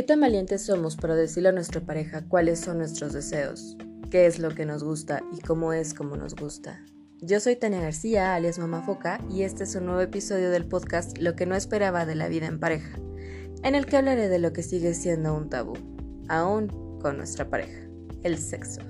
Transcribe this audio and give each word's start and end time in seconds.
¿Qué 0.00 0.06
tan 0.06 0.22
valientes 0.22 0.62
somos 0.62 0.96
para 0.96 1.14
decirle 1.14 1.50
a 1.50 1.52
nuestra 1.52 1.82
pareja 1.82 2.26
cuáles 2.26 2.58
son 2.58 2.78
nuestros 2.78 3.12
deseos? 3.12 3.76
¿Qué 4.10 4.24
es 4.24 4.38
lo 4.38 4.54
que 4.54 4.64
nos 4.64 4.82
gusta 4.82 5.22
y 5.30 5.42
cómo 5.42 5.74
es 5.74 5.92
como 5.92 6.16
nos 6.16 6.34
gusta? 6.34 6.82
Yo 7.20 7.38
soy 7.38 7.56
Tania 7.56 7.82
García, 7.82 8.34
alias 8.34 8.58
Mamá 8.58 8.80
Foca, 8.80 9.20
y 9.28 9.42
este 9.42 9.64
es 9.64 9.74
un 9.74 9.84
nuevo 9.84 10.00
episodio 10.00 10.48
del 10.48 10.64
podcast 10.64 11.18
Lo 11.18 11.36
que 11.36 11.44
no 11.44 11.54
esperaba 11.54 12.06
de 12.06 12.14
la 12.14 12.28
vida 12.28 12.46
en 12.46 12.58
pareja, 12.58 12.98
en 13.62 13.74
el 13.74 13.84
que 13.84 13.98
hablaré 13.98 14.30
de 14.30 14.38
lo 14.38 14.54
que 14.54 14.62
sigue 14.62 14.94
siendo 14.94 15.36
un 15.36 15.50
tabú, 15.50 15.74
aún 16.28 16.98
con 16.98 17.18
nuestra 17.18 17.50
pareja, 17.50 17.86
el 18.22 18.38
sexo. 18.38 18.80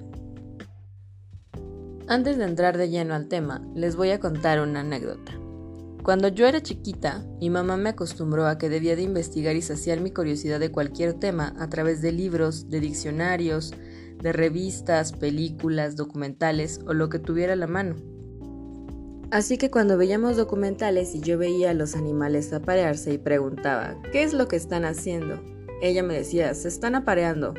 Antes 2.07 2.39
de 2.39 2.45
entrar 2.45 2.79
de 2.79 2.89
lleno 2.89 3.15
al 3.15 3.27
tema, 3.27 3.67
les 3.75 3.97
voy 3.97 4.13
a 4.13 4.21
contar 4.21 4.61
una 4.61 4.83
anécdota. 4.83 5.40
Cuando 6.03 6.29
yo 6.29 6.46
era 6.46 6.62
chiquita, 6.62 7.27
mi 7.41 7.51
mamá 7.51 7.77
me 7.77 7.91
acostumbró 7.91 8.47
a 8.47 8.56
que 8.56 8.70
debía 8.70 8.97
de 8.97 9.02
investigar 9.02 9.55
y 9.55 9.62
saciar 9.62 10.01
mi 10.01 10.11
curiosidad 10.11 10.59
de 10.59 10.73
cualquier 10.73 11.15
tema 11.15 11.55
a 11.59 11.69
través 11.69 12.01
de 12.01 12.11
libros, 12.11 12.70
de 12.70 12.80
diccionarios, 12.80 13.75
de 14.23 14.33
revistas, 14.33 15.12
películas, 15.12 15.97
documentales 15.97 16.80
o 16.87 16.95
lo 16.95 17.11
que 17.11 17.19
tuviera 17.19 17.52
a 17.52 17.56
la 17.56 17.66
mano. 17.66 17.97
Así 19.30 19.59
que 19.59 19.70
cuando 19.70 19.97
veíamos 19.97 20.37
documentales 20.37 21.15
y 21.15 21.20
yo 21.20 21.39
veía 21.39 21.70
a 21.70 21.75
los 21.75 21.95
animales 21.95 22.53
aparearse 22.53 23.12
y 23.12 23.19
preguntaba, 23.19 24.01
¿qué 24.11 24.23
es 24.23 24.33
lo 24.33 24.48
que 24.48 24.56
están 24.56 24.84
haciendo? 24.84 25.41
Ella 25.83 26.03
me 26.03 26.14
decía, 26.14 26.53
se 26.55 26.69
están 26.69 26.95
apareando. 26.95 27.55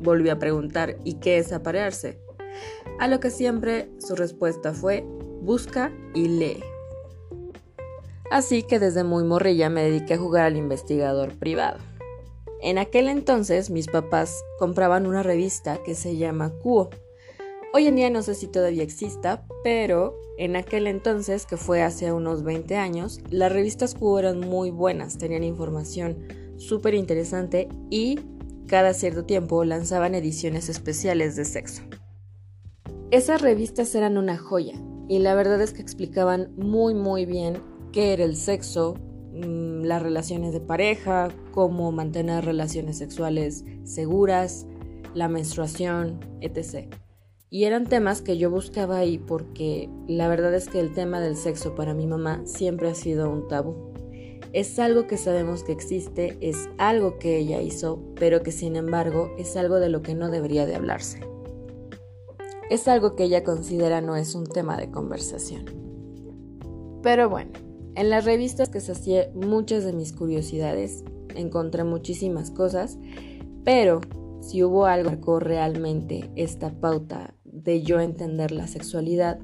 Volví 0.00 0.28
a 0.28 0.38
preguntar, 0.38 0.98
¿y 1.02 1.14
qué 1.14 1.38
es 1.38 1.52
aparearse? 1.52 2.20
A 3.00 3.08
lo 3.08 3.20
que 3.20 3.30
siempre 3.30 3.90
su 3.98 4.14
respuesta 4.14 4.72
fue, 4.72 5.04
busca 5.40 5.90
y 6.14 6.28
lee. 6.28 6.62
Así 8.32 8.62
que 8.62 8.78
desde 8.78 9.04
muy 9.04 9.24
morrilla 9.24 9.68
me 9.68 9.82
dediqué 9.82 10.14
a 10.14 10.18
jugar 10.18 10.46
al 10.46 10.56
investigador 10.56 11.38
privado. 11.38 11.76
En 12.62 12.78
aquel 12.78 13.10
entonces 13.10 13.68
mis 13.68 13.88
papás 13.88 14.42
compraban 14.58 15.06
una 15.06 15.22
revista 15.22 15.82
que 15.82 15.94
se 15.94 16.16
llama 16.16 16.50
Cuo. 16.62 16.88
Hoy 17.74 17.88
en 17.88 17.96
día 17.96 18.08
no 18.08 18.22
sé 18.22 18.34
si 18.34 18.46
todavía 18.46 18.84
exista, 18.84 19.44
pero 19.62 20.18
en 20.38 20.56
aquel 20.56 20.86
entonces, 20.86 21.44
que 21.44 21.58
fue 21.58 21.82
hace 21.82 22.10
unos 22.10 22.42
20 22.42 22.74
años, 22.76 23.20
las 23.28 23.52
revistas 23.52 23.94
Cuo 23.94 24.18
eran 24.18 24.40
muy 24.40 24.70
buenas, 24.70 25.18
tenían 25.18 25.44
información 25.44 26.16
súper 26.56 26.94
interesante 26.94 27.68
y 27.90 28.18
cada 28.66 28.94
cierto 28.94 29.26
tiempo 29.26 29.62
lanzaban 29.64 30.14
ediciones 30.14 30.70
especiales 30.70 31.36
de 31.36 31.44
sexo. 31.44 31.82
Esas 33.10 33.42
revistas 33.42 33.94
eran 33.94 34.16
una 34.16 34.38
joya 34.38 34.80
y 35.06 35.18
la 35.18 35.34
verdad 35.34 35.60
es 35.60 35.74
que 35.74 35.82
explicaban 35.82 36.50
muy 36.56 36.94
muy 36.94 37.26
bien 37.26 37.71
qué 37.92 38.12
era 38.12 38.24
el 38.24 38.36
sexo, 38.36 38.94
mm, 39.32 39.82
las 39.84 40.02
relaciones 40.02 40.52
de 40.52 40.60
pareja, 40.60 41.28
cómo 41.52 41.92
mantener 41.92 42.44
relaciones 42.44 42.98
sexuales 42.98 43.64
seguras, 43.84 44.66
la 45.14 45.28
menstruación, 45.28 46.20
etc. 46.40 46.88
Y 47.50 47.64
eran 47.64 47.86
temas 47.86 48.22
que 48.22 48.38
yo 48.38 48.50
buscaba 48.50 48.96
ahí 48.96 49.18
porque 49.18 49.90
la 50.08 50.26
verdad 50.28 50.54
es 50.54 50.68
que 50.68 50.80
el 50.80 50.94
tema 50.94 51.20
del 51.20 51.36
sexo 51.36 51.74
para 51.74 51.92
mi 51.92 52.06
mamá 52.06 52.40
siempre 52.46 52.88
ha 52.88 52.94
sido 52.94 53.30
un 53.30 53.46
tabú. 53.46 53.92
Es 54.54 54.78
algo 54.78 55.06
que 55.06 55.16
sabemos 55.16 55.62
que 55.62 55.72
existe, 55.72 56.36
es 56.40 56.68
algo 56.78 57.18
que 57.18 57.38
ella 57.38 57.60
hizo, 57.60 58.02
pero 58.16 58.42
que 58.42 58.52
sin 58.52 58.76
embargo 58.76 59.30
es 59.38 59.56
algo 59.56 59.80
de 59.80 59.88
lo 59.88 60.02
que 60.02 60.14
no 60.14 60.30
debería 60.30 60.66
de 60.66 60.74
hablarse. 60.74 61.20
Es 62.70 62.88
algo 62.88 63.16
que 63.16 63.24
ella 63.24 63.44
considera 63.44 64.00
no 64.00 64.16
es 64.16 64.34
un 64.34 64.46
tema 64.46 64.78
de 64.78 64.90
conversación. 64.90 65.64
Pero 67.02 67.28
bueno, 67.28 67.50
en 67.94 68.10
las 68.10 68.24
revistas 68.24 68.68
que 68.68 68.80
sacié 68.80 69.30
muchas 69.34 69.84
de 69.84 69.92
mis 69.92 70.12
curiosidades, 70.12 71.04
encontré 71.34 71.84
muchísimas 71.84 72.50
cosas, 72.50 72.98
pero 73.64 74.00
si 74.40 74.62
hubo 74.64 74.86
algo 74.86 75.10
que 75.10 75.16
marcó 75.16 75.40
realmente 75.40 76.30
esta 76.36 76.72
pauta 76.80 77.34
de 77.44 77.82
yo 77.82 78.00
entender 78.00 78.50
la 78.50 78.66
sexualidad, 78.66 79.38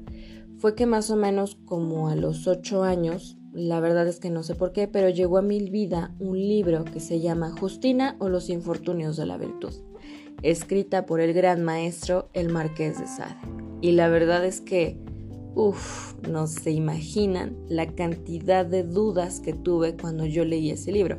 fue 0.57 0.75
que 0.75 0.85
más 0.85 1.09
o 1.09 1.15
menos 1.15 1.57
como 1.65 2.09
a 2.09 2.15
los 2.15 2.47
ocho 2.47 2.83
años, 2.83 3.37
la 3.53 3.79
verdad 3.79 4.07
es 4.07 4.19
que 4.19 4.29
no 4.29 4.43
sé 4.43 4.55
por 4.55 4.73
qué, 4.73 4.87
pero 4.87 5.09
llegó 5.09 5.37
a 5.37 5.41
mi 5.41 5.69
vida 5.69 6.13
un 6.19 6.37
libro 6.37 6.83
que 6.83 6.99
se 6.99 7.21
llama 7.21 7.51
Justina 7.57 8.17
o 8.19 8.29
los 8.29 8.49
infortunios 8.49 9.15
de 9.15 9.25
la 9.25 9.37
virtud, 9.37 9.73
escrita 10.41 11.05
por 11.05 11.21
el 11.21 11.33
gran 11.33 11.63
maestro 11.63 12.29
el 12.33 12.49
Marqués 12.49 12.99
de 12.99 13.07
Sade. 13.07 13.37
Y 13.81 13.93
la 13.93 14.09
verdad 14.09 14.45
es 14.45 14.59
que 14.59 14.97
Uf, 15.61 16.13
no 16.25 16.47
se 16.47 16.71
imaginan 16.71 17.57
la 17.67 17.85
cantidad 17.85 18.65
de 18.65 18.83
dudas 18.83 19.41
que 19.41 19.51
tuve 19.51 19.97
cuando 19.97 20.25
yo 20.25 20.45
leí 20.45 20.71
ese 20.71 20.89
libro. 20.93 21.17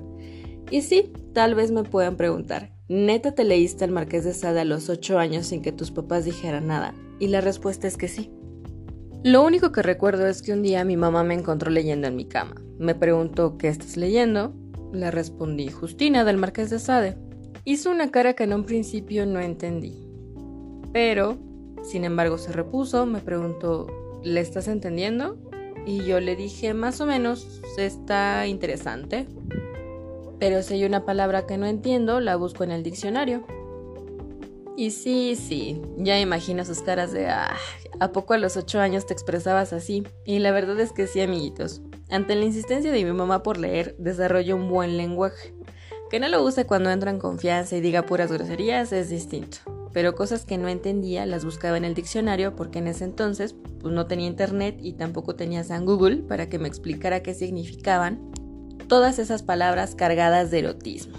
Y 0.71 0.81
sí, 0.81 1.12
tal 1.34 1.55
vez 1.55 1.71
me 1.73 1.83
puedan 1.83 2.17
preguntar, 2.17 2.73
¿neta 2.89 3.34
te 3.34 3.45
leíste 3.45 3.84
al 3.84 3.91
Marqués 3.91 4.25
de 4.25 4.33
Sade 4.33 4.61
a 4.61 4.65
los 4.65 4.89
8 4.89 5.19
años 5.19 5.49
sin 5.49 5.61
que 5.61 5.73
tus 5.73 5.91
papás 5.91 6.25
dijeran 6.25 6.69
nada? 6.69 6.95
Y 7.19 7.27
la 7.27 7.43
respuesta 7.43 7.87
es 7.87 7.99
que 7.99 8.09
sí. 8.09 8.31
Lo 9.23 9.45
único 9.45 9.73
que 9.73 9.83
recuerdo 9.83 10.27
es 10.27 10.41
que 10.41 10.55
un 10.55 10.62
día 10.62 10.87
mi 10.87 10.97
mamá 10.97 11.23
me 11.23 11.34
encontró 11.34 11.71
leyendo 11.71 12.09
en 12.09 12.17
mi 12.17 12.25
cama. 12.25 12.55
Me 12.79 12.95
preguntó, 12.95 13.59
¿qué 13.59 13.69
estás 13.69 13.99
leyendo? 13.99 14.55
Le 14.91 15.11
respondí, 15.11 15.69
Justina 15.69 16.25
del 16.25 16.39
Marqués 16.39 16.71
de 16.71 16.79
Sade. 16.79 17.19
Hizo 17.67 17.91
una 17.91 18.11
cara 18.11 18.33
que 18.33 18.45
en 18.45 18.55
un 18.55 18.65
principio 18.65 19.27
no 19.27 19.39
entendí. 19.39 20.09
Pero, 20.95 21.37
sin 21.83 22.05
embargo, 22.05 22.39
se 22.39 22.53
repuso, 22.53 23.05
me 23.05 23.21
preguntó, 23.21 23.87
¿le 24.22 24.41
estás 24.41 24.69
entendiendo? 24.69 25.36
Y 25.86 26.04
yo 26.04 26.20
le 26.20 26.36
dije, 26.36 26.75
más 26.75 27.00
o 27.00 27.06
menos, 27.06 27.60
está 27.78 28.47
interesante. 28.47 29.26
Pero 30.38 30.62
si 30.62 30.75
hay 30.75 30.84
una 30.84 31.04
palabra 31.04 31.47
que 31.47 31.58
no 31.58 31.66
entiendo, 31.66 32.20
la 32.20 32.36
busco 32.36 32.64
en 32.64 32.70
el 32.70 32.82
diccionario. 32.82 33.47
Y 34.76 34.92
sí, 34.92 35.36
sí, 35.36 35.81
ya 35.98 36.19
imagino 36.19 36.64
sus 36.64 36.81
caras 36.81 37.12
de, 37.12 37.28
ah, 37.28 37.54
¿a 37.98 38.12
poco 38.12 38.34
a 38.34 38.38
los 38.38 38.56
ocho 38.56 38.81
años 38.81 39.06
te 39.06 39.12
expresabas 39.12 39.72
así? 39.72 40.04
Y 40.25 40.38
la 40.38 40.52
verdad 40.52 40.81
es 40.81 40.92
que 40.92 41.06
sí, 41.06 41.20
amiguitos. 41.20 41.82
Ante 42.08 42.34
la 42.34 42.44
insistencia 42.44 42.91
de 42.91 43.04
mi 43.04 43.12
mamá 43.12 43.42
por 43.42 43.58
leer, 43.58 43.94
desarrollo 43.98 44.56
un 44.56 44.69
buen 44.69 44.97
lenguaje. 44.97 45.54
Que 46.10 46.19
no 46.19 46.28
lo 46.28 46.42
use 46.42 46.66
cuando 46.66 46.91
entra 46.91 47.10
en 47.10 47.19
confianza 47.19 47.76
y 47.76 47.81
diga 47.81 48.06
puras 48.06 48.32
groserías 48.32 48.92
es 48.92 49.10
distinto 49.10 49.80
pero 49.93 50.15
cosas 50.15 50.45
que 50.45 50.59
no 50.59 50.69
entendía 50.69 51.27
las 51.27 51.45
buscaba 51.45 51.77
en 51.77 51.84
el 51.84 51.95
diccionario 51.95 52.56
porque 52.56 52.78
en 52.78 52.87
ese 52.87 53.05
entonces 53.05 53.55
pues, 53.81 53.93
no 53.93 54.06
tenía 54.06 54.27
internet 54.27 54.78
y 54.81 54.93
tampoco 54.93 55.34
tenía 55.34 55.65
San 55.65 55.84
Google 55.84 56.19
para 56.19 56.49
que 56.49 56.59
me 56.59 56.69
explicara 56.69 57.23
qué 57.23 57.34
significaban 57.34 58.31
todas 58.89 59.19
esas 59.19 59.43
palabras 59.43 59.95
cargadas 59.95 60.50
de 60.50 60.61
erotismo. 60.61 61.17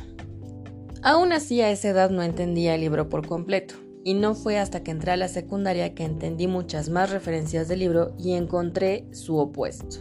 Aún 1.04 1.32
así 1.32 1.62
a 1.62 1.72
esa 1.72 1.90
edad 1.90 2.10
no 2.10 2.22
entendía 2.22 2.76
el 2.76 2.82
libro 2.82 3.10
por 3.10 3.26
completo, 3.26 3.76
y 4.04 4.14
no 4.14 4.36
fue 4.36 4.58
hasta 4.58 4.84
que 4.84 4.92
entré 4.92 5.12
a 5.12 5.18
la 5.18 5.28
secundaria 5.28 5.94
que 5.94 6.04
entendí 6.04 6.48
muchas 6.48 6.90
más 6.90 7.12
referencias 7.12 7.68
del 7.68 7.80
libro 7.80 8.14
y 8.18 8.34
encontré 8.34 9.08
su 9.12 9.38
opuesto, 9.38 9.98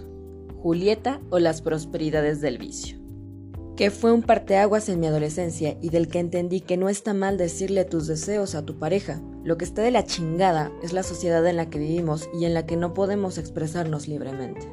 Julieta 0.62 1.20
o 1.30 1.38
las 1.38 1.62
prosperidades 1.62 2.40
del 2.40 2.58
vicio 2.58 2.99
que 3.80 3.90
fue 3.90 4.12
un 4.12 4.20
parteaguas 4.20 4.90
en 4.90 5.00
mi 5.00 5.06
adolescencia 5.06 5.78
y 5.80 5.88
del 5.88 6.08
que 6.08 6.18
entendí 6.18 6.60
que 6.60 6.76
no 6.76 6.90
está 6.90 7.14
mal 7.14 7.38
decirle 7.38 7.86
tus 7.86 8.06
deseos 8.06 8.54
a 8.54 8.62
tu 8.62 8.78
pareja. 8.78 9.22
Lo 9.42 9.56
que 9.56 9.64
está 9.64 9.80
de 9.80 9.90
la 9.90 10.04
chingada 10.04 10.70
es 10.82 10.92
la 10.92 11.02
sociedad 11.02 11.46
en 11.46 11.56
la 11.56 11.70
que 11.70 11.78
vivimos 11.78 12.28
y 12.38 12.44
en 12.44 12.52
la 12.52 12.66
que 12.66 12.76
no 12.76 12.92
podemos 12.92 13.38
expresarnos 13.38 14.06
libremente. 14.06 14.68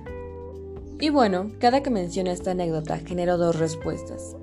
Y 0.99 1.09
bueno, 1.09 1.53
cada 1.57 1.81
que 1.81 1.89
menciono 1.89 2.31
esta 2.31 2.51
anécdota 2.51 2.97
genero 2.97 3.37
dos 3.37 3.57
respuestas, 3.57 4.35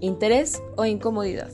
interés 0.00 0.62
o 0.78 0.86
incomodidad. 0.86 1.52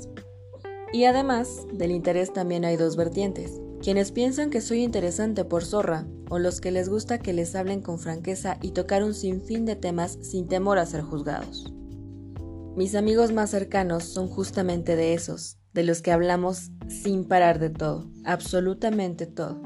Y 0.93 1.07
además 1.07 1.67
del 1.73 1.91
interés 1.91 2.33
también 2.33 2.65
hay 2.65 2.77
dos 2.77 2.95
vertientes, 2.95 3.61
quienes 3.83 4.13
piensan 4.13 4.51
que 4.51 4.61
soy 4.61 4.85
interesante 4.85 5.45
por 5.45 5.65
zorra 5.65 6.07
o 6.31 6.39
los 6.39 6.61
que 6.61 6.71
les 6.71 6.89
gusta 6.89 7.19
que 7.19 7.33
les 7.33 7.57
hablen 7.57 7.83
con 7.83 7.99
franqueza 7.99 8.59
y 8.63 8.71
tocar 8.71 9.03
un 9.03 9.15
sinfín 9.15 9.67
de 9.67 9.75
temas 9.75 10.17
sin 10.23 10.47
temor 10.47 10.79
a 10.79 10.87
ser 10.87 11.03
juzgados. 11.03 11.75
Mis 12.75 12.95
amigos 12.95 13.33
más 13.33 13.51
cercanos 13.51 14.05
son 14.05 14.29
justamente 14.29 14.97
de 14.97 15.13
esos, 15.13 15.59
de 15.75 15.83
los 15.83 16.01
que 16.01 16.11
hablamos 16.11 16.71
sin 16.89 17.27
parar 17.27 17.59
de 17.59 17.69
todo, 17.69 18.11
absolutamente 18.25 19.27
todo. 19.27 19.61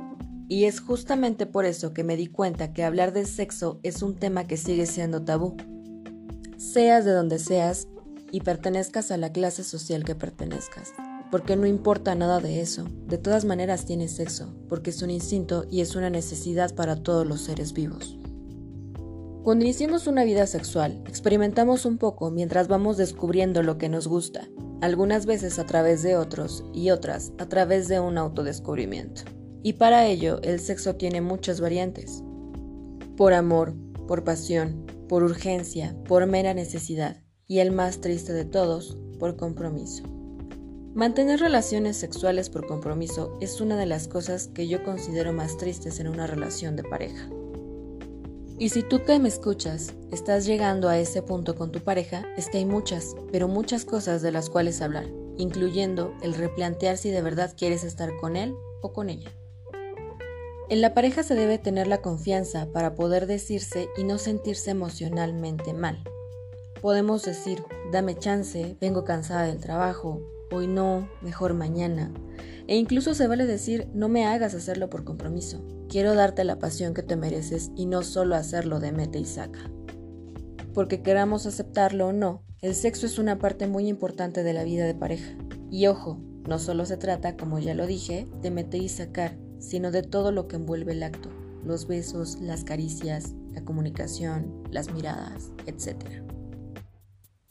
Y 0.48 0.64
es 0.64 0.80
justamente 0.80 1.46
por 1.46 1.66
eso 1.66 1.94
que 1.94 2.02
me 2.02 2.16
di 2.16 2.26
cuenta 2.26 2.72
que 2.72 2.82
hablar 2.82 3.12
de 3.12 3.24
sexo 3.24 3.78
es 3.84 4.02
un 4.02 4.16
tema 4.16 4.48
que 4.48 4.56
sigue 4.56 4.86
siendo 4.86 5.22
tabú. 5.22 5.56
Seas 6.58 7.04
de 7.04 7.12
donde 7.12 7.38
seas 7.38 7.86
y 8.32 8.40
pertenezcas 8.40 9.12
a 9.12 9.16
la 9.18 9.30
clase 9.30 9.62
social 9.62 10.04
que 10.04 10.16
pertenezcas. 10.16 10.92
Porque 11.30 11.54
no 11.54 11.66
importa 11.66 12.16
nada 12.16 12.40
de 12.40 12.60
eso, 12.60 12.86
de 13.06 13.18
todas 13.18 13.44
maneras 13.44 13.84
tienes 13.84 14.16
sexo, 14.16 14.52
porque 14.68 14.90
es 14.90 15.00
un 15.02 15.10
instinto 15.10 15.64
y 15.70 15.80
es 15.80 15.94
una 15.94 16.10
necesidad 16.10 16.74
para 16.74 16.96
todos 16.96 17.24
los 17.24 17.42
seres 17.42 17.72
vivos. 17.72 18.18
Cuando 19.46 19.64
iniciamos 19.64 20.08
una 20.08 20.24
vida 20.24 20.44
sexual, 20.48 21.00
experimentamos 21.06 21.84
un 21.84 21.98
poco 21.98 22.32
mientras 22.32 22.66
vamos 22.66 22.96
descubriendo 22.96 23.62
lo 23.62 23.78
que 23.78 23.88
nos 23.88 24.08
gusta, 24.08 24.48
algunas 24.80 25.24
veces 25.24 25.60
a 25.60 25.66
través 25.66 26.02
de 26.02 26.16
otros 26.16 26.64
y 26.74 26.90
otras 26.90 27.32
a 27.38 27.46
través 27.46 27.86
de 27.86 28.00
un 28.00 28.18
autodescubrimiento. 28.18 29.22
Y 29.62 29.74
para 29.74 30.04
ello, 30.04 30.40
el 30.42 30.58
sexo 30.58 30.96
tiene 30.96 31.20
muchas 31.20 31.60
variantes. 31.60 32.24
Por 33.16 33.34
amor, 33.34 33.76
por 34.08 34.24
pasión, 34.24 34.84
por 35.08 35.22
urgencia, 35.22 35.96
por 36.08 36.26
mera 36.26 36.52
necesidad, 36.52 37.22
y 37.46 37.60
el 37.60 37.70
más 37.70 38.00
triste 38.00 38.32
de 38.32 38.46
todos, 38.46 38.98
por 39.20 39.36
compromiso. 39.36 40.02
Mantener 40.92 41.38
relaciones 41.38 41.96
sexuales 41.96 42.50
por 42.50 42.66
compromiso 42.66 43.38
es 43.40 43.60
una 43.60 43.76
de 43.76 43.86
las 43.86 44.08
cosas 44.08 44.48
que 44.48 44.66
yo 44.66 44.82
considero 44.82 45.32
más 45.32 45.56
tristes 45.56 46.00
en 46.00 46.08
una 46.08 46.26
relación 46.26 46.74
de 46.74 46.82
pareja. 46.82 47.30
Y 48.58 48.70
si 48.70 48.82
tú 48.82 49.04
que 49.04 49.18
me 49.18 49.28
escuchas 49.28 49.92
estás 50.10 50.46
llegando 50.46 50.88
a 50.88 50.98
ese 50.98 51.20
punto 51.20 51.56
con 51.56 51.72
tu 51.72 51.80
pareja, 51.80 52.24
es 52.38 52.48
que 52.48 52.56
hay 52.58 52.64
muchas, 52.64 53.14
pero 53.30 53.48
muchas 53.48 53.84
cosas 53.84 54.22
de 54.22 54.32
las 54.32 54.48
cuales 54.48 54.80
hablar, 54.80 55.06
incluyendo 55.36 56.14
el 56.22 56.32
replantear 56.32 56.96
si 56.96 57.10
de 57.10 57.20
verdad 57.20 57.54
quieres 57.54 57.84
estar 57.84 58.16
con 58.16 58.34
él 58.34 58.54
o 58.80 58.94
con 58.94 59.10
ella. 59.10 59.30
En 60.70 60.80
la 60.80 60.94
pareja 60.94 61.22
se 61.22 61.34
debe 61.34 61.58
tener 61.58 61.86
la 61.86 62.00
confianza 62.00 62.66
para 62.72 62.94
poder 62.94 63.26
decirse 63.26 63.88
y 63.96 64.04
no 64.04 64.16
sentirse 64.16 64.70
emocionalmente 64.70 65.74
mal. 65.74 66.02
Podemos 66.80 67.24
decir, 67.24 67.62
dame 67.92 68.18
chance, 68.18 68.76
vengo 68.80 69.04
cansada 69.04 69.42
del 69.42 69.60
trabajo, 69.60 70.22
hoy 70.50 70.66
no, 70.66 71.08
mejor 71.22 71.54
mañana. 71.54 72.12
E 72.66 72.76
incluso 72.76 73.14
se 73.14 73.26
vale 73.26 73.46
decir, 73.46 73.88
no 73.94 74.08
me 74.08 74.26
hagas 74.26 74.54
hacerlo 74.54 74.90
por 74.90 75.04
compromiso. 75.04 75.64
Quiero 75.88 76.14
darte 76.14 76.44
la 76.44 76.58
pasión 76.58 76.94
que 76.94 77.02
te 77.02 77.16
mereces 77.16 77.70
y 77.76 77.86
no 77.86 78.02
solo 78.02 78.34
hacerlo 78.34 78.80
de 78.80 78.92
mete 78.92 79.18
y 79.18 79.24
saca. 79.24 79.70
Porque 80.74 81.02
queramos 81.02 81.46
aceptarlo 81.46 82.08
o 82.08 82.12
no, 82.12 82.42
el 82.60 82.74
sexo 82.74 83.06
es 83.06 83.18
una 83.18 83.38
parte 83.38 83.66
muy 83.68 83.88
importante 83.88 84.42
de 84.42 84.52
la 84.52 84.64
vida 84.64 84.84
de 84.84 84.94
pareja. 84.94 85.36
Y 85.70 85.86
ojo, 85.86 86.20
no 86.46 86.58
solo 86.58 86.86
se 86.86 86.96
trata, 86.96 87.36
como 87.36 87.58
ya 87.58 87.74
lo 87.74 87.86
dije, 87.86 88.26
de 88.42 88.50
meter 88.50 88.82
y 88.82 88.88
sacar, 88.88 89.36
sino 89.58 89.90
de 89.90 90.02
todo 90.02 90.32
lo 90.32 90.48
que 90.48 90.56
envuelve 90.56 90.92
el 90.92 91.02
acto, 91.02 91.28
los 91.64 91.86
besos, 91.86 92.40
las 92.40 92.64
caricias, 92.64 93.34
la 93.52 93.64
comunicación, 93.64 94.62
las 94.70 94.92
miradas, 94.92 95.50
etc. 95.66 96.25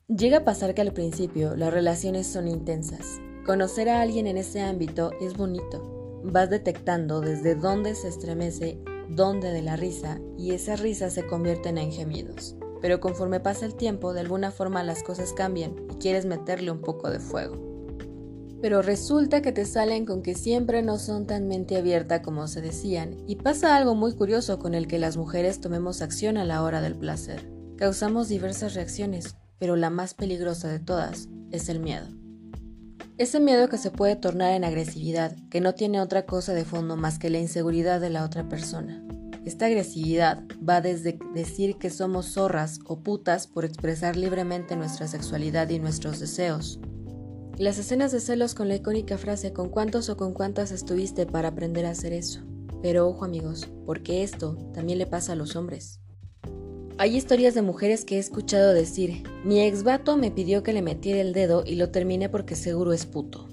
Llega 0.07 0.37
a 0.37 0.43
pasar 0.43 0.75
que 0.75 0.81
al 0.81 0.93
principio 0.93 1.55
las 1.55 1.73
relaciones 1.73 2.27
son 2.27 2.47
intensas. 2.47 3.19
Conocer 3.43 3.89
a 3.89 4.01
alguien 4.01 4.27
en 4.27 4.37
ese 4.37 4.61
ámbito 4.61 5.09
es 5.19 5.35
bonito. 5.35 6.21
Vas 6.23 6.51
detectando 6.51 7.21
desde 7.21 7.55
dónde 7.55 7.95
se 7.95 8.09
estremece, 8.09 8.79
dónde 9.09 9.49
de 9.49 9.63
la 9.63 9.75
risa, 9.75 10.19
y 10.37 10.51
esa 10.51 10.75
risa 10.75 11.09
se 11.09 11.25
convierte 11.25 11.69
en 11.69 11.91
gemidos. 11.91 12.55
Pero 12.83 12.99
conforme 12.99 13.39
pasa 13.39 13.65
el 13.65 13.73
tiempo, 13.73 14.13
de 14.13 14.19
alguna 14.19 14.51
forma 14.51 14.83
las 14.83 15.01
cosas 15.01 15.33
cambian 15.33 15.73
y 15.91 15.95
quieres 15.95 16.27
meterle 16.27 16.69
un 16.69 16.81
poco 16.81 17.09
de 17.09 17.19
fuego. 17.19 17.57
Pero 18.61 18.83
resulta 18.83 19.41
que 19.41 19.51
te 19.51 19.65
salen 19.65 20.05
con 20.05 20.21
que 20.21 20.35
siempre 20.35 20.83
no 20.83 20.99
son 20.99 21.25
tan 21.25 21.47
mente 21.47 21.77
abierta 21.77 22.21
como 22.21 22.47
se 22.47 22.61
decían, 22.61 23.17
y 23.25 23.37
pasa 23.37 23.75
algo 23.75 23.95
muy 23.95 24.13
curioso 24.13 24.59
con 24.59 24.75
el 24.75 24.85
que 24.85 24.99
las 24.99 25.17
mujeres 25.17 25.61
tomemos 25.61 26.03
acción 26.03 26.37
a 26.37 26.45
la 26.45 26.61
hora 26.61 26.81
del 26.81 26.95
placer. 26.95 27.49
Causamos 27.75 28.29
diversas 28.29 28.75
reacciones, 28.75 29.35
pero 29.59 29.75
la 29.75 29.89
más 29.89 30.13
peligrosa 30.13 30.67
de 30.67 30.79
todas 30.79 31.29
es 31.51 31.69
el 31.69 31.79
miedo. 31.79 32.07
Ese 33.17 33.39
miedo 33.39 33.69
que 33.69 33.77
se 33.77 33.91
puede 33.91 34.17
tornar 34.17 34.53
en 34.53 34.65
agresividad, 34.65 35.35
que 35.49 35.61
no 35.61 35.73
tiene 35.73 36.01
otra 36.01 36.25
cosa 36.25 36.53
de 36.53 36.65
fondo 36.65 36.97
más 36.97 37.17
que 37.17 37.29
la 37.29 37.39
inseguridad 37.39 38.01
de 38.01 38.09
la 38.09 38.25
otra 38.25 38.49
persona. 38.49 39.01
Esta 39.45 39.67
agresividad 39.67 40.43
va 40.67 40.81
desde 40.81 41.17
decir 41.33 41.77
que 41.77 41.89
somos 41.89 42.33
zorras 42.33 42.79
o 42.85 42.99
putas 42.99 43.47
por 43.47 43.63
expresar 43.63 44.17
libremente 44.17 44.75
nuestra 44.75 45.07
sexualidad 45.07 45.69
y 45.69 45.79
nuestros 45.79 46.19
deseos. 46.19 46.79
Las 47.57 47.77
escenas 47.77 48.11
de 48.11 48.19
celos 48.19 48.53
con 48.53 48.67
la 48.67 48.75
icónica 48.75 49.17
frase 49.17 49.53
¿con 49.53 49.69
cuántos 49.69 50.09
o 50.09 50.17
con 50.17 50.33
cuántas 50.33 50.71
estuviste 50.71 51.25
para 51.25 51.49
aprender 51.49 51.85
a 51.85 51.91
hacer 51.91 52.11
eso? 52.11 52.41
Pero 52.81 53.07
ojo 53.07 53.23
amigos, 53.23 53.69
porque 53.85 54.23
esto 54.23 54.57
también 54.73 54.97
le 54.97 55.07
pasa 55.07 55.33
a 55.33 55.35
los 55.35 55.55
hombres. 55.55 56.01
Hay 56.97 57.17
historias 57.17 57.53
de 57.53 57.61
mujeres 57.61 58.05
que 58.05 58.15
he 58.15 58.19
escuchado 58.19 58.73
decir, 58.73 59.23
mi 59.43 59.61
ex 59.61 59.83
vato 59.83 60.15
me 60.15 60.31
pidió 60.31 60.63
que 60.63 60.71
le 60.71 60.81
metiera 60.81 61.19
el 61.19 61.33
dedo 61.33 61.63
y 61.65 61.75
lo 61.75 61.89
terminé 61.89 62.29
porque 62.29 62.55
seguro 62.55 62.93
es 62.93 63.05
puto. 63.05 63.49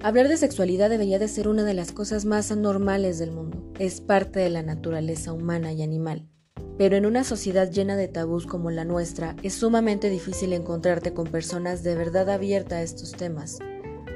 Hablar 0.00 0.28
de 0.28 0.38
sexualidad 0.38 0.88
debería 0.88 1.18
de 1.18 1.28
ser 1.28 1.48
una 1.48 1.64
de 1.64 1.74
las 1.74 1.92
cosas 1.92 2.24
más 2.24 2.50
anormales 2.50 3.18
del 3.18 3.32
mundo. 3.32 3.62
Es 3.78 4.00
parte 4.00 4.40
de 4.40 4.48
la 4.48 4.62
naturaleza 4.62 5.34
humana 5.34 5.74
y 5.74 5.82
animal. 5.82 6.26
Pero 6.78 6.96
en 6.96 7.04
una 7.04 7.24
sociedad 7.24 7.70
llena 7.70 7.94
de 7.94 8.08
tabús 8.08 8.46
como 8.46 8.70
la 8.70 8.86
nuestra, 8.86 9.36
es 9.42 9.52
sumamente 9.52 10.08
difícil 10.08 10.54
encontrarte 10.54 11.12
con 11.12 11.26
personas 11.26 11.82
de 11.82 11.94
verdad 11.94 12.30
abiertas 12.30 12.78
a 12.78 12.82
estos 12.82 13.12
temas. 13.12 13.58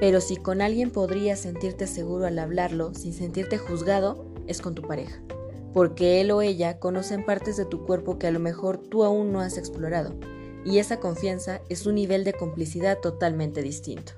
Pero 0.00 0.22
si 0.22 0.36
con 0.36 0.62
alguien 0.62 0.90
podrías 0.92 1.40
sentirte 1.40 1.86
seguro 1.86 2.24
al 2.24 2.38
hablarlo 2.38 2.94
sin 2.94 3.12
sentirte 3.12 3.58
juzgado, 3.58 4.32
es 4.46 4.62
con 4.62 4.74
tu 4.74 4.80
pareja 4.80 5.22
porque 5.72 6.20
él 6.20 6.30
o 6.30 6.42
ella 6.42 6.78
conocen 6.78 7.24
partes 7.24 7.56
de 7.56 7.64
tu 7.64 7.84
cuerpo 7.84 8.18
que 8.18 8.26
a 8.26 8.30
lo 8.30 8.40
mejor 8.40 8.78
tú 8.78 9.04
aún 9.04 9.32
no 9.32 9.40
has 9.40 9.58
explorado, 9.58 10.14
y 10.64 10.78
esa 10.78 11.00
confianza 11.00 11.60
es 11.68 11.86
un 11.86 11.96
nivel 11.96 12.24
de 12.24 12.32
complicidad 12.32 12.98
totalmente 12.98 13.62
distinto. 13.62 14.12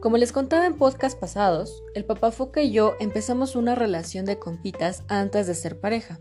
Como 0.00 0.18
les 0.18 0.32
contaba 0.32 0.66
en 0.66 0.74
podcast 0.74 1.18
pasados, 1.18 1.82
el 1.94 2.04
papá 2.04 2.30
Foca 2.30 2.62
y 2.62 2.70
yo 2.70 2.94
empezamos 3.00 3.56
una 3.56 3.74
relación 3.74 4.24
de 4.24 4.38
compitas 4.38 5.02
antes 5.08 5.46
de 5.46 5.54
ser 5.54 5.80
pareja, 5.80 6.20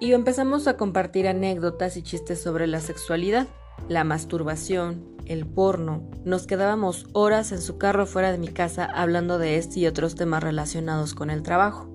y 0.00 0.12
empezamos 0.12 0.66
a 0.66 0.76
compartir 0.76 1.28
anécdotas 1.28 1.96
y 1.96 2.02
chistes 2.02 2.40
sobre 2.40 2.66
la 2.66 2.80
sexualidad, 2.80 3.46
la 3.88 4.04
masturbación, 4.04 5.14
el 5.26 5.46
porno. 5.46 6.02
Nos 6.24 6.46
quedábamos 6.46 7.06
horas 7.12 7.52
en 7.52 7.62
su 7.62 7.78
carro 7.78 8.06
fuera 8.06 8.32
de 8.32 8.38
mi 8.38 8.48
casa 8.48 8.84
hablando 8.84 9.38
de 9.38 9.56
este 9.56 9.80
y 9.80 9.86
otros 9.86 10.14
temas 10.14 10.42
relacionados 10.42 11.14
con 11.14 11.30
el 11.30 11.42
trabajo. 11.42 11.93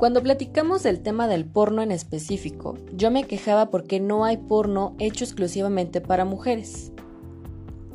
Cuando 0.00 0.22
platicamos 0.22 0.82
del 0.82 1.02
tema 1.02 1.28
del 1.28 1.44
porno 1.44 1.82
en 1.82 1.92
específico, 1.92 2.78
yo 2.96 3.10
me 3.10 3.24
quejaba 3.24 3.70
porque 3.70 4.00
no 4.00 4.24
hay 4.24 4.38
porno 4.38 4.96
hecho 4.98 5.24
exclusivamente 5.24 6.00
para 6.00 6.24
mujeres. 6.24 6.90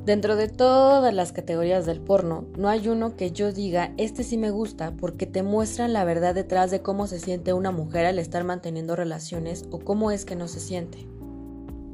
Dentro 0.06 0.36
de 0.36 0.48
todas 0.48 1.12
las 1.16 1.31
categorías 1.31 1.88
del 1.88 2.00
porno, 2.02 2.46
no 2.60 2.69
hay 2.69 2.90
uno 2.90 3.16
que 3.16 3.31
yo 3.31 3.52
diga, 3.52 3.92
este 3.98 4.24
sí 4.24 4.38
me 4.38 4.52
gusta 4.52 4.94
porque 4.96 5.25
te 5.25 5.42
muestran 5.42 5.94
la 5.94 6.04
verdad 6.04 6.36
detrás 6.36 6.69
de 6.69 6.84
cómo 6.84 7.07
se 7.07 7.19
siente 7.19 7.54
una 7.54 7.72
mujer 7.72 8.06
al 8.06 8.19
estar 8.19 8.44
manteniendo 8.44 8.96
relaciones 8.96 9.66
o 9.72 9.80
cómo 9.80 10.12
es 10.12 10.25
que 10.25 10.36
no 10.36 10.48
se 10.48 10.60
siente. 10.60 11.08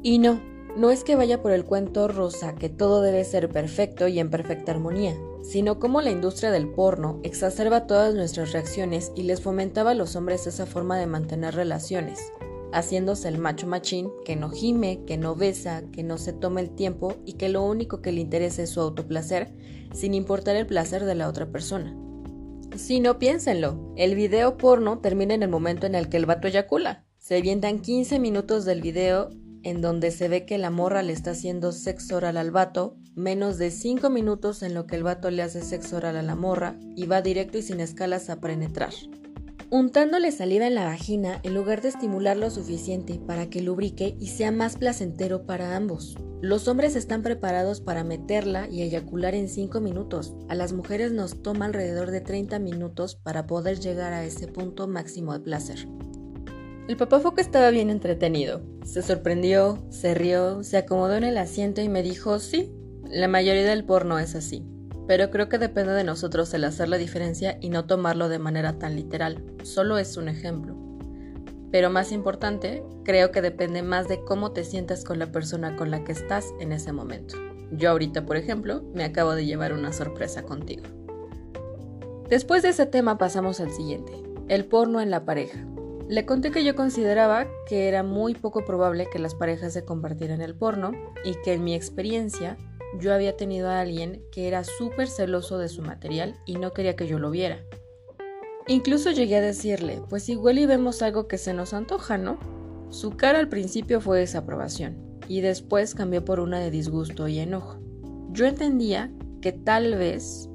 Y 0.02 0.18
no, 0.18 0.42
no 0.76 0.90
es 0.90 1.04
que 1.04 1.16
vaya 1.16 1.42
por 1.42 1.52
el 1.52 1.64
cuento 1.64 2.08
rosa 2.08 2.54
que 2.54 2.68
todo 2.68 3.02
debe 3.02 3.24
ser 3.24 3.48
perfecto 3.48 4.08
y 4.08 4.18
en 4.18 4.30
perfecta 4.30 4.72
armonía, 4.72 5.14
sino 5.42 5.78
como 5.78 6.00
la 6.00 6.10
industria 6.10 6.50
del 6.50 6.68
porno 6.68 7.20
exacerba 7.22 7.86
todas 7.86 8.14
nuestras 8.14 8.52
reacciones 8.52 9.12
y 9.14 9.24
les 9.24 9.42
fomentaba 9.42 9.90
a 9.90 9.94
los 9.94 10.16
hombres 10.16 10.46
esa 10.46 10.66
forma 10.66 10.98
de 10.98 11.06
mantener 11.06 11.54
relaciones, 11.54 12.20
haciéndose 12.72 13.28
el 13.28 13.38
macho 13.38 13.66
machín 13.66 14.10
que 14.24 14.36
no 14.36 14.50
gime, 14.50 15.04
que 15.06 15.18
no 15.18 15.36
besa, 15.36 15.82
que 15.92 16.02
no 16.02 16.16
se 16.16 16.32
toma 16.32 16.60
el 16.60 16.70
tiempo 16.70 17.16
y 17.26 17.34
que 17.34 17.48
lo 17.48 17.62
único 17.62 18.00
que 18.00 18.12
le 18.12 18.20
interesa 18.20 18.62
es 18.62 18.70
su 18.70 18.80
autoplacer, 18.80 19.52
sin 19.92 20.14
importar 20.14 20.56
el 20.56 20.66
placer 20.66 21.04
de 21.04 21.14
la 21.14 21.28
otra 21.28 21.50
persona. 21.50 21.94
Si 22.76 23.00
no, 23.00 23.18
piénsenlo, 23.18 23.92
el 23.96 24.14
video 24.14 24.56
porno 24.56 25.00
termina 25.00 25.34
en 25.34 25.42
el 25.42 25.50
momento 25.50 25.86
en 25.86 25.94
el 25.94 26.08
que 26.08 26.16
el 26.16 26.24
vato 26.24 26.48
eyacula. 26.48 27.04
Se 27.18 27.36
avientan 27.36 27.80
15 27.80 28.18
minutos 28.18 28.64
del 28.64 28.80
video 28.80 29.28
en 29.62 29.80
donde 29.80 30.10
se 30.10 30.28
ve 30.28 30.44
que 30.44 30.58
la 30.58 30.70
morra 30.70 31.02
le 31.02 31.12
está 31.12 31.32
haciendo 31.32 31.72
sexo 31.72 32.16
oral 32.16 32.36
al 32.36 32.50
vato, 32.50 32.96
menos 33.14 33.58
de 33.58 33.70
5 33.70 34.10
minutos 34.10 34.62
en 34.62 34.74
lo 34.74 34.86
que 34.86 34.96
el 34.96 35.02
vato 35.02 35.30
le 35.30 35.42
hace 35.42 35.62
sexo 35.62 35.96
oral 35.96 36.16
a 36.16 36.22
la 36.22 36.34
morra 36.34 36.76
y 36.96 37.06
va 37.06 37.22
directo 37.22 37.58
y 37.58 37.62
sin 37.62 37.80
escalas 37.80 38.30
a 38.30 38.40
penetrar. 38.40 38.92
Untándole 39.70 40.32
saliva 40.32 40.66
en 40.66 40.74
la 40.74 40.84
vagina 40.84 41.40
en 41.44 41.54
lugar 41.54 41.80
de 41.80 41.88
estimular 41.88 42.36
lo 42.36 42.50
suficiente 42.50 43.18
para 43.26 43.48
que 43.48 43.62
lubrique 43.62 44.16
y 44.20 44.26
sea 44.26 44.52
más 44.52 44.76
placentero 44.76 45.46
para 45.46 45.76
ambos. 45.76 46.14
Los 46.42 46.68
hombres 46.68 46.94
están 46.94 47.22
preparados 47.22 47.80
para 47.80 48.04
meterla 48.04 48.68
y 48.68 48.82
eyacular 48.82 49.34
en 49.34 49.48
5 49.48 49.80
minutos. 49.80 50.34
A 50.48 50.54
las 50.54 50.72
mujeres 50.72 51.12
nos 51.12 51.40
toma 51.42 51.64
alrededor 51.64 52.10
de 52.10 52.20
30 52.20 52.58
minutos 52.58 53.16
para 53.16 53.46
poder 53.46 53.80
llegar 53.80 54.12
a 54.12 54.24
ese 54.24 54.46
punto 54.46 54.88
máximo 54.88 55.32
de 55.32 55.40
placer. 55.40 55.88
El 56.88 56.96
papá 56.96 57.20
Foca 57.20 57.40
estaba 57.40 57.70
bien 57.70 57.90
entretenido. 57.90 58.60
Se 58.84 59.02
sorprendió, 59.02 59.78
se 59.90 60.14
rió, 60.14 60.64
se 60.64 60.78
acomodó 60.78 61.14
en 61.14 61.22
el 61.22 61.38
asiento 61.38 61.80
y 61.80 61.88
me 61.88 62.02
dijo, 62.02 62.40
sí, 62.40 62.72
la 63.04 63.28
mayoría 63.28 63.64
del 63.64 63.84
porno 63.84 64.18
es 64.18 64.34
así. 64.34 64.66
Pero 65.06 65.30
creo 65.30 65.48
que 65.48 65.58
depende 65.58 65.92
de 65.92 66.02
nosotros 66.02 66.52
el 66.54 66.64
hacer 66.64 66.88
la 66.88 66.98
diferencia 66.98 67.56
y 67.60 67.68
no 67.68 67.86
tomarlo 67.86 68.28
de 68.28 68.40
manera 68.40 68.80
tan 68.80 68.96
literal. 68.96 69.44
Solo 69.62 69.96
es 69.96 70.16
un 70.16 70.28
ejemplo. 70.28 70.76
Pero 71.70 71.88
más 71.88 72.10
importante, 72.10 72.82
creo 73.04 73.30
que 73.30 73.42
depende 73.42 73.82
más 73.82 74.08
de 74.08 74.24
cómo 74.24 74.50
te 74.50 74.64
sientas 74.64 75.04
con 75.04 75.20
la 75.20 75.30
persona 75.30 75.76
con 75.76 75.90
la 75.90 76.02
que 76.02 76.12
estás 76.12 76.52
en 76.58 76.72
ese 76.72 76.92
momento. 76.92 77.36
Yo 77.70 77.90
ahorita, 77.90 78.26
por 78.26 78.36
ejemplo, 78.36 78.82
me 78.92 79.04
acabo 79.04 79.36
de 79.36 79.46
llevar 79.46 79.72
una 79.72 79.92
sorpresa 79.92 80.42
contigo. 80.42 80.82
Después 82.28 82.62
de 82.62 82.70
ese 82.70 82.86
tema 82.86 83.18
pasamos 83.18 83.60
al 83.60 83.70
siguiente, 83.70 84.12
el 84.48 84.64
porno 84.64 85.00
en 85.00 85.10
la 85.10 85.24
pareja. 85.24 85.64
Le 86.08 86.26
conté 86.26 86.50
que 86.50 86.64
yo 86.64 86.74
consideraba 86.74 87.46
que 87.66 87.88
era 87.88 88.02
muy 88.02 88.34
poco 88.34 88.64
probable 88.64 89.08
que 89.10 89.18
las 89.18 89.34
parejas 89.34 89.72
se 89.72 89.84
compartieran 89.84 90.40
el 90.40 90.54
porno 90.54 90.92
y 91.24 91.34
que 91.42 91.54
en 91.54 91.64
mi 91.64 91.74
experiencia 91.74 92.58
yo 92.98 93.14
había 93.14 93.36
tenido 93.36 93.68
a 93.68 93.80
alguien 93.80 94.22
que 94.30 94.48
era 94.48 94.64
súper 94.64 95.08
celoso 95.08 95.58
de 95.58 95.68
su 95.68 95.82
material 95.82 96.34
y 96.44 96.56
no 96.56 96.72
quería 96.72 96.96
que 96.96 97.06
yo 97.06 97.18
lo 97.18 97.30
viera. 97.30 97.60
Incluso 98.66 99.10
llegué 99.10 99.36
a 99.36 99.40
decirle, 99.40 100.02
pues 100.08 100.28
igual 100.28 100.58
y 100.58 100.66
vemos 100.66 101.02
algo 101.02 101.26
que 101.26 101.38
se 101.38 101.54
nos 101.54 101.72
antoja, 101.72 102.18
¿no? 102.18 102.38
Su 102.90 103.16
cara 103.16 103.38
al 103.38 103.48
principio 103.48 104.00
fue 104.00 104.20
desaprobación, 104.20 105.18
y 105.26 105.40
después 105.40 105.94
cambió 105.94 106.24
por 106.24 106.38
una 106.38 106.60
de 106.60 106.70
disgusto 106.70 107.26
y 107.26 107.38
enojo. 107.38 107.80
Yo 108.30 108.46
entendía 108.46 109.10
que 109.40 109.52
tal 109.52 109.96
vez 109.96 110.48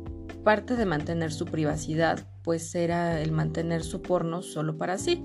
parte 0.43 0.75
de 0.75 0.85
mantener 0.85 1.33
su 1.33 1.45
privacidad 1.45 2.25
pues 2.47 2.73
era 2.75 3.19
el 3.19 3.33
mantener 3.33 3.83
su 3.83 4.01
porno 4.01 4.41
solo 4.41 4.77
para 4.77 4.97
sí, 4.97 5.21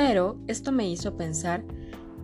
pero 0.00 0.38
esto 0.46 0.72
me 0.72 0.88
hizo 0.88 1.18
pensar 1.18 1.62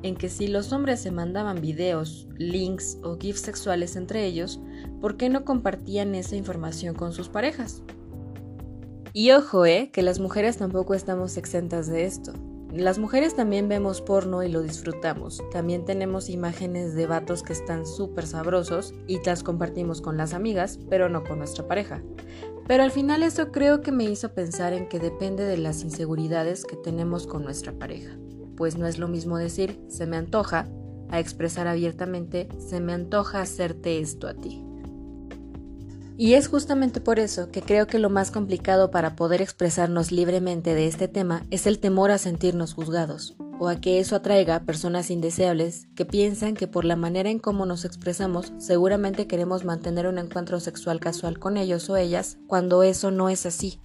en 0.02 0.16
que 0.16 0.30
si 0.30 0.46
los 0.48 0.72
hombres 0.72 0.98
se 0.98 1.10
mandaban 1.10 1.60
videos, 1.60 2.26
links 2.38 2.96
o 3.02 3.18
gifs 3.18 3.42
sexuales 3.42 3.96
entre 3.96 4.24
ellos, 4.24 4.62
¿por 5.02 5.18
qué 5.18 5.28
no 5.28 5.44
compartían 5.44 6.14
esa 6.14 6.36
información 6.36 6.94
con 6.94 7.12
sus 7.12 7.28
parejas? 7.28 7.82
Y 9.12 9.32
ojo, 9.32 9.66
eh, 9.66 9.90
que 9.92 10.00
las 10.00 10.20
mujeres 10.20 10.56
tampoco 10.56 10.94
estamos 10.94 11.36
exentas 11.36 11.86
de 11.86 12.06
esto. 12.06 12.32
Las 12.72 12.98
mujeres 12.98 13.36
también 13.36 13.68
vemos 13.68 14.00
porno 14.00 14.42
y 14.42 14.48
lo 14.48 14.62
disfrutamos. 14.62 15.42
También 15.52 15.84
tenemos 15.84 16.30
imágenes 16.30 16.94
de 16.94 17.06
vatos 17.06 17.42
que 17.42 17.52
están 17.52 17.84
súper 17.84 18.26
sabrosos 18.26 18.94
y 19.06 19.22
las 19.22 19.42
compartimos 19.42 20.00
con 20.00 20.16
las 20.16 20.32
amigas, 20.32 20.78
pero 20.88 21.10
no 21.10 21.24
con 21.24 21.40
nuestra 21.40 21.68
pareja. 21.68 22.02
Pero 22.66 22.82
al 22.82 22.90
final 22.90 23.22
eso 23.22 23.52
creo 23.52 23.80
que 23.80 23.92
me 23.92 24.04
hizo 24.04 24.34
pensar 24.34 24.72
en 24.72 24.88
que 24.88 24.98
depende 24.98 25.44
de 25.44 25.56
las 25.56 25.82
inseguridades 25.82 26.64
que 26.64 26.76
tenemos 26.76 27.26
con 27.26 27.44
nuestra 27.44 27.72
pareja. 27.72 28.16
Pues 28.56 28.76
no 28.76 28.86
es 28.86 28.98
lo 28.98 29.08
mismo 29.08 29.38
decir 29.38 29.80
se 29.88 30.06
me 30.06 30.16
antoja 30.16 30.66
a 31.08 31.20
expresar 31.20 31.68
abiertamente 31.68 32.48
se 32.58 32.80
me 32.80 32.92
antoja 32.92 33.40
hacerte 33.40 34.00
esto 34.00 34.26
a 34.26 34.34
ti. 34.34 34.62
Y 36.18 36.32
es 36.32 36.48
justamente 36.48 37.00
por 37.00 37.18
eso 37.18 37.50
que 37.50 37.60
creo 37.60 37.86
que 37.86 37.98
lo 37.98 38.08
más 38.08 38.30
complicado 38.30 38.90
para 38.90 39.16
poder 39.16 39.42
expresarnos 39.42 40.12
libremente 40.12 40.74
de 40.74 40.86
este 40.86 41.08
tema 41.08 41.42
es 41.50 41.66
el 41.66 41.78
temor 41.78 42.10
a 42.10 42.18
sentirnos 42.18 42.72
juzgados, 42.72 43.36
o 43.58 43.68
a 43.68 43.76
que 43.76 43.98
eso 43.98 44.16
atraiga 44.16 44.60
personas 44.60 45.10
indeseables 45.10 45.88
que 45.94 46.04
piensan 46.04 46.54
que 46.54 46.66
por 46.66 46.84
la 46.84 46.96
manera 46.96 47.30
en 47.30 47.38
cómo 47.38 47.66
nos 47.66 47.84
expresamos 47.84 48.52
seguramente 48.58 49.26
queremos 49.26 49.64
mantener 49.64 50.06
un 50.06 50.18
encuentro 50.18 50.60
sexual 50.60 51.00
casual 51.00 51.38
con 51.38 51.56
ellos 51.56 51.88
o 51.90 51.96
ellas, 51.96 52.38
cuando 52.46 52.82
eso 52.82 53.10
no 53.10 53.28
es 53.28 53.46
así. 53.46 53.80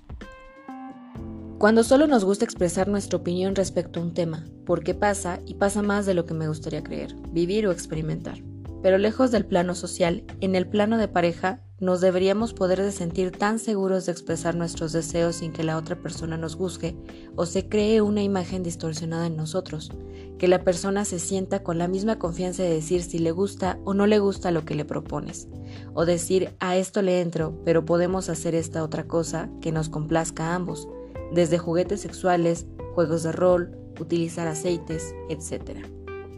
Cuando 1.58 1.84
solo 1.84 2.08
nos 2.08 2.26
gusta 2.26 2.44
expresar 2.44 2.88
nuestra 2.88 3.20
opinión 3.20 3.54
respecto 3.56 4.00
a 4.00 4.04
un 4.04 4.16
tema, 4.16 4.46
porque 4.66 4.96
pasa 4.96 5.40
y 5.46 5.54
pasa 5.54 5.84
más 5.84 6.08
de 6.08 6.16
lo 6.16 6.26
que 6.26 6.34
me 6.34 6.48
gustaría 6.48 6.82
creer, 6.82 7.16
vivir 7.32 7.68
o 7.68 7.72
experimentar. 7.72 8.42
Pero 8.82 8.98
lejos 8.98 9.30
del 9.30 9.46
plano 9.46 9.76
social, 9.76 10.24
en 10.40 10.56
el 10.56 10.68
plano 10.68 10.98
de 10.98 11.08
pareja, 11.08 11.62
nos 11.82 12.00
deberíamos 12.00 12.54
poder 12.54 12.80
de 12.80 12.92
sentir 12.92 13.32
tan 13.32 13.58
seguros 13.58 14.06
de 14.06 14.12
expresar 14.12 14.56
nuestros 14.56 14.94
deseos 14.94 15.38
sin 15.38 15.52
que 15.52 15.64
la 15.64 15.78
otra 15.78 15.96
persona 15.96 16.38
nos 16.38 16.56
juzgue 16.56 16.96
o 17.36 17.48
se 17.48 17.68
cree 17.68 18.02
una 18.02 18.22
imagen 18.22 18.62
distorsionada 18.62 19.26
en 19.26 19.36
nosotros, 19.36 19.92
que 20.38 20.48
la 20.48 20.64
persona 20.64 21.06
se 21.06 21.18
sienta 21.18 21.64
con 21.64 21.80
la 21.80 21.88
misma 21.88 22.20
confianza 22.20 22.62
de 22.62 22.70
decir 22.70 23.02
si 23.02 23.18
le 23.18 23.32
gusta 23.32 23.80
o 23.84 23.96
no 23.96 24.06
le 24.06 24.20
gusta 24.20 24.52
lo 24.52 24.64
que 24.64 24.76
le 24.76 24.86
propones, 24.86 25.48
o 25.96 26.06
decir 26.06 26.54
a 26.60 26.78
esto 26.78 27.02
le 27.02 27.20
entro, 27.20 27.60
pero 27.66 27.84
podemos 27.84 28.30
hacer 28.30 28.54
esta 28.54 28.84
otra 28.84 29.08
cosa 29.08 29.50
que 29.60 29.72
nos 29.72 29.90
complazca 29.90 30.50
a 30.50 30.56
ambos, 30.56 30.88
desde 31.34 31.58
juguetes 31.58 32.02
sexuales, 32.02 32.68
juegos 32.94 33.24
de 33.24 33.32
rol, 33.32 33.76
utilizar 34.00 34.48
aceites, 34.48 35.16
etc 35.30 35.88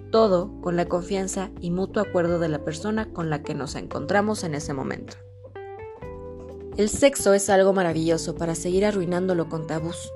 todo 0.09 0.61
con 0.61 0.75
la 0.75 0.85
confianza 0.85 1.49
y 1.59 1.71
mutuo 1.71 2.03
acuerdo 2.03 2.37
de 2.37 2.47
la 2.47 2.63
persona 2.63 3.11
con 3.11 3.31
la 3.31 3.41
que 3.41 3.55
nos 3.55 3.73
encontramos 3.73 4.43
en 4.43 4.53
ese 4.53 4.71
momento. 4.71 5.22
El 6.75 6.89
sexo 6.89 7.35
es 7.35 7.51
algo 7.51 7.71
maravilloso 7.71 8.33
para 8.33 8.55
seguir 8.55 8.83
arruinándolo 8.83 9.47
con 9.47 9.67
tabús. 9.67 10.11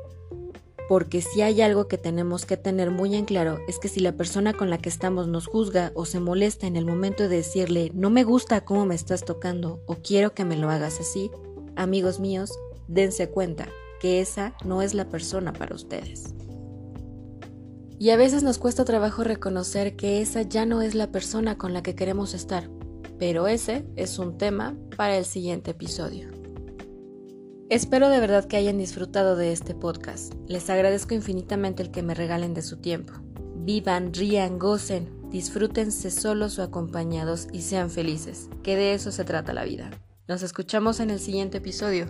Porque 0.89 1.21
si 1.21 1.43
hay 1.43 1.61
algo 1.61 1.87
que 1.87 1.99
tenemos 1.99 2.45
que 2.45 2.57
tener 2.57 2.89
muy 2.89 3.15
en 3.15 3.25
claro 3.25 3.59
es 3.67 3.77
que 3.77 3.89
si 3.89 3.99
la 3.99 4.13
persona 4.13 4.53
con 4.53 4.71
la 4.71 4.79
que 4.79 4.89
estamos 4.89 5.27
nos 5.27 5.45
juzga 5.45 5.91
o 5.93 6.05
se 6.05 6.19
molesta 6.19 6.65
en 6.65 6.75
el 6.75 6.85
momento 6.85 7.23
de 7.23 7.37
decirle 7.37 7.91
no 7.93 8.09
me 8.09 8.23
gusta 8.23 8.65
cómo 8.65 8.87
me 8.87 8.95
estás 8.95 9.23
tocando 9.23 9.83
o 9.85 9.97
quiero 9.97 10.33
que 10.33 10.45
me 10.45 10.57
lo 10.57 10.71
hagas 10.71 10.99
así, 10.99 11.29
amigos 11.75 12.19
míos, 12.19 12.51
dense 12.87 13.29
cuenta 13.29 13.67
que 13.99 14.19
esa 14.21 14.55
no 14.65 14.81
es 14.81 14.95
la 14.95 15.09
persona 15.09 15.53
para 15.53 15.75
ustedes. 15.75 16.33
Y 17.99 18.09
a 18.09 18.17
veces 18.17 18.41
nos 18.41 18.57
cuesta 18.57 18.83
trabajo 18.83 19.23
reconocer 19.23 19.95
que 19.95 20.21
esa 20.21 20.41
ya 20.41 20.65
no 20.65 20.81
es 20.81 20.95
la 20.95 21.11
persona 21.11 21.57
con 21.57 21.73
la 21.73 21.83
que 21.83 21.95
queremos 21.95 22.33
estar, 22.33 22.67
pero 23.19 23.47
ese 23.47 23.85
es 23.95 24.17
un 24.17 24.39
tema 24.39 24.75
para 24.95 25.17
el 25.17 25.25
siguiente 25.25 25.71
episodio. 25.71 26.36
Espero 27.69 28.07
de 28.07 28.21
verdad 28.21 28.45
que 28.45 28.55
hayan 28.55 28.77
disfrutado 28.77 29.35
de 29.35 29.51
este 29.51 29.75
podcast. 29.75 30.33
Les 30.47 30.69
agradezco 30.69 31.15
infinitamente 31.15 31.83
el 31.83 31.91
que 31.91 32.01
me 32.01 32.13
regalen 32.13 32.53
de 32.53 32.61
su 32.61 32.77
tiempo. 32.77 33.11
Vivan, 33.57 34.13
rían, 34.13 34.57
gocen, 34.57 35.09
disfrútense 35.31 36.09
solos 36.09 36.57
o 36.59 36.63
acompañados 36.63 37.49
y 37.51 37.63
sean 37.63 37.89
felices, 37.89 38.49
que 38.63 38.77
de 38.77 38.93
eso 38.93 39.11
se 39.11 39.25
trata 39.25 39.51
la 39.51 39.65
vida. 39.65 39.91
Nos 40.29 40.43
escuchamos 40.43 41.01
en 41.01 41.09
el 41.09 41.19
siguiente 41.19 41.57
episodio. 41.57 42.05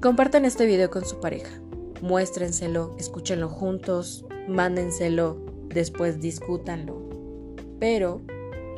Compartan 0.00 0.46
este 0.46 0.64
video 0.64 0.88
con 0.88 1.04
su 1.04 1.20
pareja. 1.20 1.60
Muéstrenselo, 2.00 2.96
escúchenlo 2.98 3.50
juntos, 3.50 4.24
mándenselo, 4.48 5.36
después 5.68 6.18
discútanlo. 6.18 7.10
Pero 7.78 8.22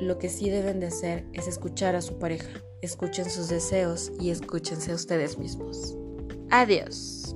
lo 0.01 0.19
que 0.19 0.29
sí 0.29 0.51
deben 0.51 0.81
de 0.81 0.89
hacer 0.89 1.25
es 1.35 1.47
escuchar 1.47 1.95
a 1.95 2.03
su 2.03 2.19
pareja 2.19 2.51
escuchen 2.83 3.31
sus 3.31 3.49
deseos 3.49 4.13
y 4.21 4.31
escúchense 4.31 4.93
a 4.93 4.95
ustedes 4.95 5.39
mismos. 5.39 5.97
Adiós. 6.51 7.35